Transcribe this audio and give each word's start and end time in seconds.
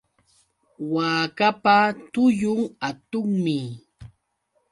Waakapa 0.93 1.75
tullun 2.13 2.61
hatunmi. 2.83 3.57